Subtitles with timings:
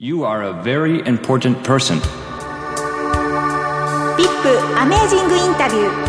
[0.00, 1.98] You are a very important person.
[4.16, 6.08] ビップアメージングインタビュー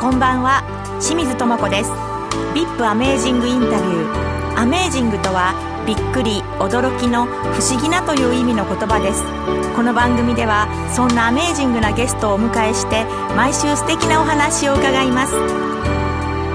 [0.00, 0.62] こんばんは
[0.98, 1.90] 清水智子です。
[2.54, 5.52] ビップアメージングインタビューアメージングとは
[5.86, 9.22] びっくり驚きの不思議なという意味の言葉です。
[9.76, 10.66] この番組では
[10.96, 13.04] そんなアメージングなゲストをお迎えして
[13.36, 15.67] 毎週素敵なお話を伺います。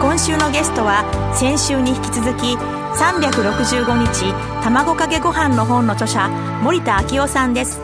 [0.04, 6.28] 今週のゲストは先週に引き続き365日卵かけご飯の本の著者
[6.62, 7.80] 森田昭夫さんです。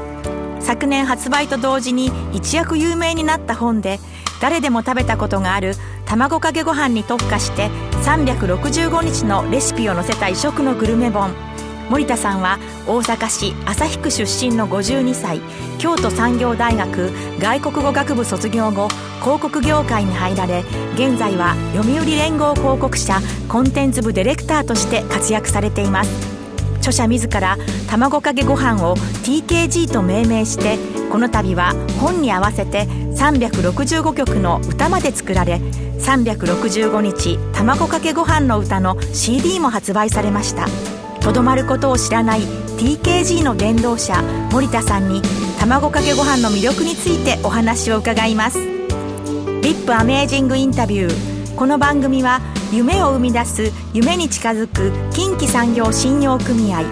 [0.60, 4.02] 昨年発売と同時に一躍有名になった本で
[4.42, 5.76] 誰でも食べたことがある
[6.06, 7.70] 卵かけご飯に特化して
[8.04, 11.49] 365日のレシピを載せた異色のグルメ本。
[11.90, 15.42] 森田さんは大阪市旭区出身の52歳
[15.80, 18.90] 京都産業大学外国語学部卒業後
[19.22, 20.64] 広告業界に入られ
[20.94, 26.40] 現在は読売連合広告社コンテンツ部ディレクターとして活躍されています。
[26.80, 27.58] 著者自ら
[27.90, 30.78] 卵かけご飯を TKG と命名して
[31.12, 35.56] この度は本に合わせて365曲の歌まで作られ
[36.00, 40.99] 365日卵かけご飯の歌の CD も発売されました。
[41.22, 42.42] とどまることを知らない
[42.78, 45.22] TKG の伝道者森田さんに
[45.60, 52.40] 卵かけご飯の魅力についてお話を伺いますリップアメージングインタビューこの番組は
[52.72, 56.84] 夢を生み出す夢に近づく近畿産業信用組合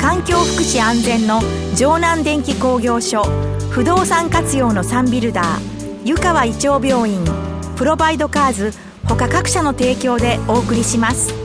[0.00, 1.40] 環境福祉安全の
[1.74, 3.24] 城南電機工業所
[3.70, 7.24] 不動産活用のサンビルダー湯川胃腸病院
[7.76, 8.72] プロバイドカーズ
[9.08, 11.41] 他各社の提供でお送りします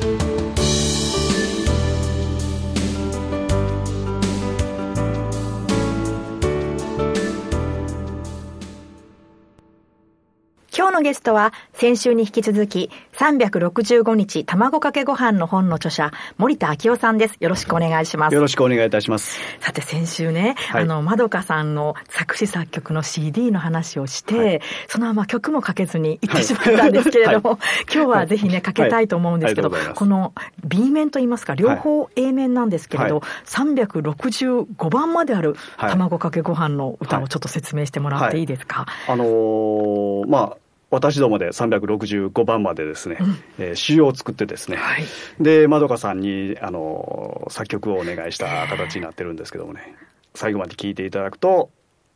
[10.98, 17.36] のゲストは先週に引き続き365日卵かけご飯の本の著者森田昭夫さんです。
[17.40, 18.34] よろしくお願いします。
[18.34, 19.40] よろしくお願いいたします。
[19.60, 27.60] さて先週ね、はい、あのまどかさんの作詞作曲の CD の話をして、はい、そのまま曲もかけずに行ってしまったんですけれども、はい、
[27.94, 30.34] 今日はぜひねかけたいと思うんですけど、この
[30.66, 40.58] B 面といいますか両方 A 面なんですけれど、はい、365番まである卵かけご飯の歌をちょっと説明してもらっていいですか、あのー、まあ
[40.90, 45.04] 私どもで365番までですね、うん、えー、詩を作ってですね、はい、
[45.40, 49.96] で、まどかさんに、あの、作曲をお願いした形になってるんですけどもね、
[50.34, 51.70] 最後まで聴いていただくと、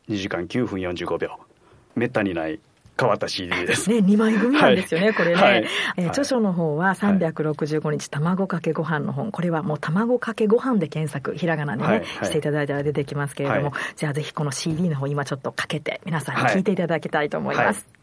[0.08, 1.38] 2時間9分45秒。
[1.94, 2.60] めったにない
[2.98, 3.90] 変わった CD です。
[3.90, 5.34] ね、2枚組なんですよね、はい、これね。
[5.34, 5.66] はい、
[5.96, 9.32] えー、著書の方は365日卵かけご飯の本。
[9.32, 18.01] これはもう卵かけご飯で検索、ひらがなでね、はい、していただいたら出てきますけれども、じゃあぜひこの CD の方今ちょっとかけて、皆さんに聞いていただきたいと思います。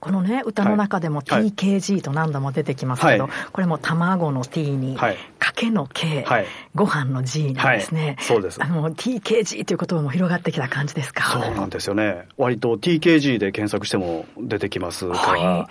[0.00, 5.14] このね、歌の中でも TKG と何度も出てきますけど、はい、これも卵の T に、か
[5.54, 8.16] けの K、はい、ご飯の G なんですね。
[8.18, 8.62] はい、そうです。
[8.62, 11.24] あの、TKG という言葉も広がってきた感じですか？
[11.30, 12.26] そうなんですよね。
[12.38, 15.68] 割と TKG で検索しても出てきますから、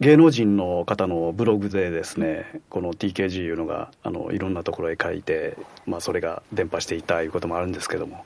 [0.00, 8.24] 芸能人の方のブログでですね、この TKG いうのが、あの、いろんなところへ書いて、まあ、それが伝播していたいうこともあるんですけども、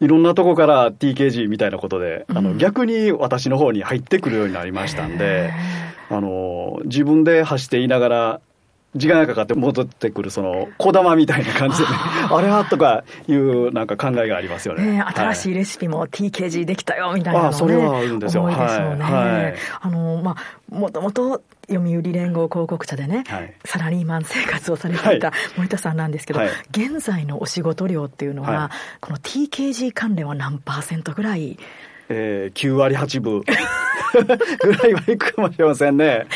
[0.00, 5.50] いろんなとこから TKG みたいなことで、あの、逆に私の方に入ってくるようになりましたんで、
[6.10, 8.40] あの、自分で走っていながら、
[8.96, 11.90] 時間がかかって戻ってくる、その、小玉みたいな感じで、ね、
[12.30, 14.84] あれはとかいうなんか考えがありますよね。
[14.84, 18.42] ね新しいレシピも TKG できたよみたいなのね、あそれはあるんですよ。
[18.42, 19.04] 思いですよね。
[19.04, 19.44] はい。
[19.44, 31.58] はい、あの、まあ、もともと読売連合広告社でね、はい、サラリーマン生活をされていた森田さんなんですけど、はい、現在のお仕事量っていうのは、はい、この TKG 関連は何パーセントぐらい
[32.08, 36.26] えー、9割8分ぐらいはいくかもしれませんね。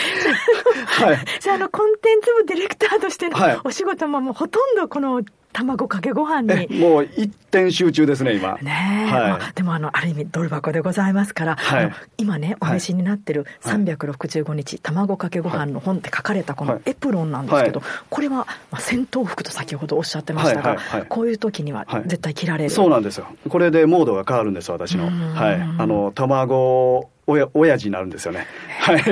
[0.86, 1.18] はい。
[1.40, 6.68] じゃあ、あの、コンテンツ部ディレクターとしてのお仕事ももうほとんどこの卵かけご飯に。
[6.80, 8.58] もう一点集中ですね、今。
[8.62, 20.76] ねはい、でも、あの、ある意味、ドル箱でございますから、はい、今ね、お召しになってる365日、卵かけご飯の本って書かれたこのエプロンなんですけど、これは、まあ、戦闘服と先ほどおっしゃってましたが、
[21.08, 23.26] こういう時には絶対着られる、そうなんですよ。
[23.48, 25.10] これでモードが変わるんです、私の。
[25.34, 25.60] はい。
[25.78, 28.46] あの、卵おや、親父になるんですよね。
[28.80, 28.96] はい。
[28.96, 29.04] はい、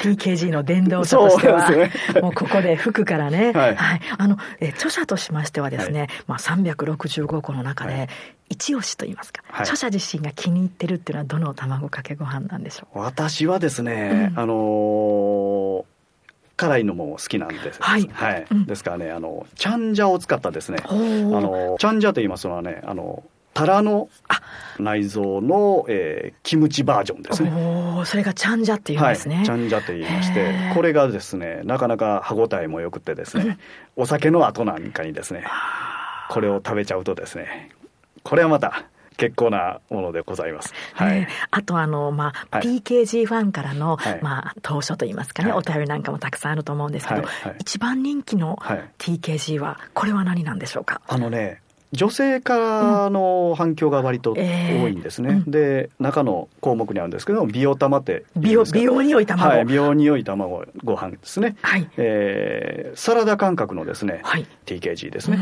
[0.00, 1.92] TKG の伝道者としては、ね、
[2.22, 4.00] もうここで服からね、はい、はい。
[4.16, 8.08] あの、え著者としましてはですね、はい、まあ365個の中で、
[8.48, 12.98] 一押しと言いますか、はい、著者自身が気に入ってるっていうのはどの卵かけご飯なんでしょう？
[12.98, 15.84] 私はですね、うん、あのー
[16.56, 17.78] 辛いのも好きなんです。
[17.80, 18.06] はい。
[18.12, 18.46] はい。
[18.50, 23.22] うん、ですからね、あの、チャンジャを使ったですね、あの、チャンジャと言いますのはね、あの、
[23.52, 24.08] タラの
[24.78, 27.50] 内臓の、えー、キムチバージョンですね。
[27.50, 29.36] おそれがチャンジャっていうんですね。
[29.36, 33.58] はい、チャンジャと言いまして、これがですね、なかなか歯ごたえも良くてですね、
[33.96, 35.44] お酒の後なんかにですね、
[36.30, 37.70] これを食べちゃうとですね、
[38.22, 38.84] これはまた
[39.16, 40.72] 結構なものでございます。
[40.94, 41.26] はい。
[41.50, 47.24] あとあのまあ、はい、PKG ファンからの、はい、まあ当初といいますかね、はい、お便りなんかもたくさんあると思うんですけど、
[47.58, 48.56] 一番人気の
[48.98, 51.02] TKG はこれは何なんでしょうか？
[51.08, 51.60] あのね。
[51.92, 55.36] 女性からの反響が割と多いんですね、うん。
[55.38, 61.90] えー、で中の項目にあるんですけど美容玉って美容美容に良い卵、はい、美容に良い卵ご飯ですね、はい。
[61.96, 65.38] えー、サラダ感覚のですね、はい、TKG ですね。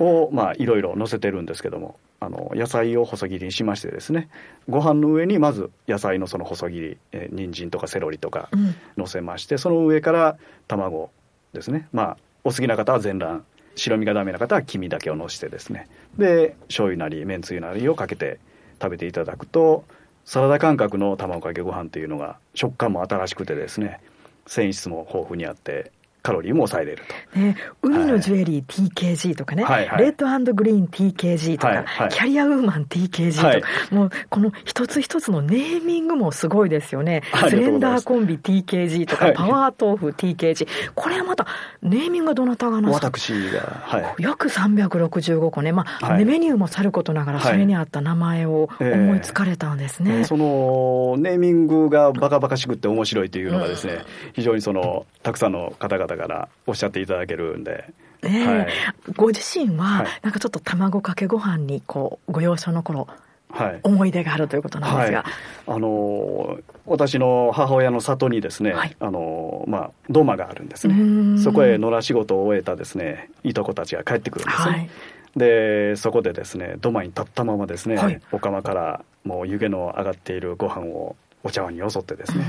[0.00, 4.28] をまあいろいろ載せてるんですけどもあの野菜を細切りにしましてですね
[4.68, 8.48] ご飯の上にまず野菜のその細切り、えー、人参とかセロリとか
[8.96, 10.36] 乗せまして、うん、その上から
[10.66, 11.10] 卵
[11.52, 11.88] ですね。
[11.92, 13.44] まあお好きな方は全卵
[13.78, 15.88] 白身がダメな方は黄身だけをのしてですね。
[16.18, 18.38] で醤油なりめんつゆなりをかけて
[18.82, 19.84] 食べていただくと
[20.24, 24.00] サラダ感覚の卵かけご飯というのが食感も新しくてですね
[24.46, 25.92] 繊維質も豊富にあって
[26.28, 27.02] カロリーも抑えれる
[27.32, 27.38] と。
[27.40, 37.22] ね、海のジュエリー TKG とかね、はいレッドグリーン TKG とか、はいはい、キャリアウーマン TKG とか、はい、もうこの一つ一つのネーミングもすごいですよね。
[37.48, 40.68] スレンダーコンビ TKG とか、パワー豆腐 TKG。
[40.94, 41.46] これはまた、
[41.82, 44.22] ネーミングはどなたがな私が、はい。
[44.22, 45.72] 約365個ね。
[45.72, 50.18] まあ、はい、メニューもさることながら、それに合った名前を思いつかれたんですね。
[50.18, 54.00] えー、その、ネーミングがバカバカしくって面白いというのがですね、うん、
[54.34, 57.92] 非常にその、たくさんの方々からおっしゃっていただけるんで。
[58.22, 58.68] えー、はい、
[59.14, 63.06] ご自身は、なんかちょっと卵かけご飯にこうご幼少の頃
[63.50, 65.32] はい、思い出があるということなんですが、はい、
[65.68, 71.42] あの私の母親の里にですね、はい、あのまあ、土間があるんですね。
[71.42, 74.90] そこへ野良仕事を終えたですねいとこたちが帰ってくるんですね、はい、
[75.34, 82.44] でそこでですね土間に立ったままですね、お釜からもう湯気の上がっているご飯をお茶碗によそってですね、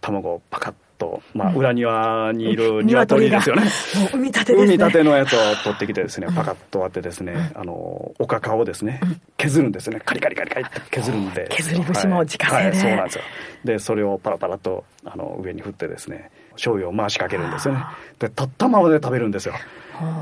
[0.00, 3.70] 卵をパカッと、まあ、裏庭にいる鶏ですよね。
[4.12, 7.72] 産み立て、ね、産み立てのやつを取ってきてですね、パカッと割ってですね、あの、
[8.18, 9.00] おかかをですね、
[9.36, 10.00] 削るんですね。
[10.04, 11.46] カリカリカリカリって削るんで。
[11.50, 13.24] 削り節も自家製で、はいはい、そうなんですよ。
[13.64, 17.84] で、それをパラパラと、あの、上に振ってですね、醤油を回しかけるんですよね。
[18.18, 19.54] で、立ったままで食べるんですよ。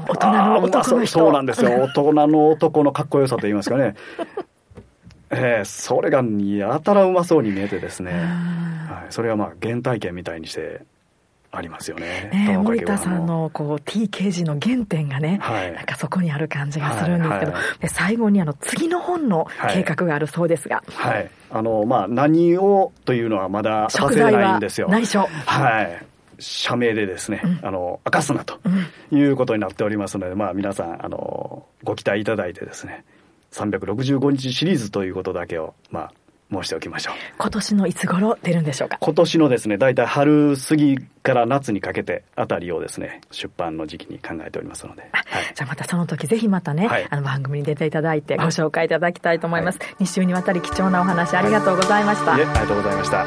[0.09, 1.71] 大人の男の人そうなんですよ。
[1.85, 3.95] 大人の男のかっこよさと言いますかね。
[5.31, 8.13] えー、それがやたらうまそうに見えてですね、
[8.97, 10.83] はい、それはまあ原体験みたいにして
[11.51, 12.31] ありますよね。
[12.33, 20.83] ね森田さんのこう TK 時の原点がね、はい、なんかそこにある感じがするんですけど、はいはい、で最後にあの次の本の計画があるそうですが。
[20.89, 21.15] はい。
[21.15, 24.89] はい、あの、まあ、何をというのはまださせないんですよ。
[24.89, 25.27] 内緒。
[25.47, 26.07] はい。
[26.39, 28.59] 社名でですね、うん、あの、明かすなと
[29.11, 33.05] いうことになっておりますので、まあ皆さん、あの、ご期待いただいてですね、
[33.53, 36.13] 365日シリーズということだけを、まあ、
[36.53, 37.15] 申しておきましょう。
[37.39, 38.99] 今年のいつ頃出るんでしょうか？
[39.01, 45.03] 今年のですね、大体春過ぎから夏にかけてあたりをですね、出版の時期に考えておりますので。
[45.13, 49.79] はい、じゃあまたその時ぜひまたね、はい、あの番組に出ていただいてご紹介いただきたいと思います。
[49.81, 52.35] はい、2週にわたり貴重なお話ありがとうございました。
[52.35, 53.27] ありがとうございました。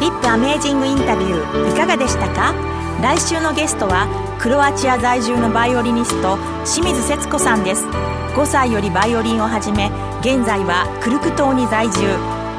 [0.00, 2.54] リップアメージングインタビューいかがでしたか？
[3.02, 4.06] 来週のゲストは
[4.40, 7.84] クロアチア在住のバイオリニスト清水節子さんです。
[7.84, 9.90] 5歳よりバイオリンを始め
[10.20, 12.00] 現在はクルク島に在住。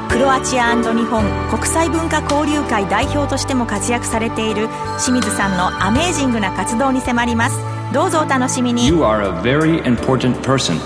[0.08, 4.68] クロアチア日本国際文化交流会代表としても活躍されている
[5.04, 7.58] 清水さんのアメージングな活動に迫ります。
[7.92, 8.86] どうぞお楽しみに。
[8.86, 10.78] You are a very important person.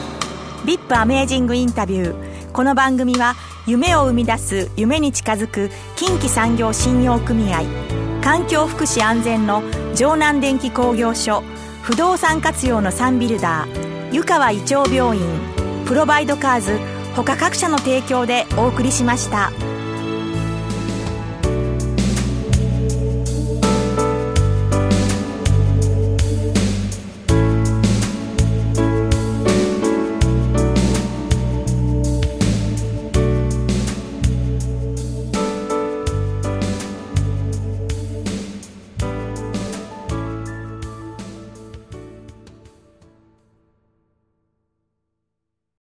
[0.64, 2.52] VIP アメージングインタビュー。
[2.52, 3.34] この番組は
[3.66, 7.64] 夢を生み出す夢に近づく近畿産業信用組合
[8.22, 9.62] 環境福祉安全の
[9.96, 11.42] 城南電気工業所
[11.82, 15.24] 不動産活用のサンビルダー湯川胃腸病院
[15.86, 16.78] プロバイドカーズ
[17.14, 19.50] 他各社の提供でお送りしました。